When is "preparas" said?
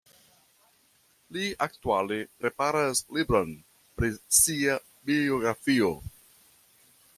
2.45-3.03